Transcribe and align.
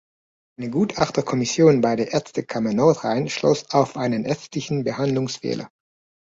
Eine 0.59 0.71
Gutachterkommission 0.71 1.81
bei 1.81 1.95
der 1.95 2.11
Ärztekammer 2.11 2.73
Nordrhein 2.73 3.29
schloss 3.29 3.69
auf 3.69 3.97
einen 3.97 4.25
ärztlichen 4.25 4.83
Behandlungsfehler. 4.83 5.69